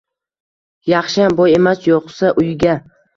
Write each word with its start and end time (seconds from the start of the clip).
Yaxshiyam, 0.93 1.35
boy 1.41 1.53
emas… 1.57 1.85
Yo’qsa, 1.89 2.33
uyiga 2.43 2.75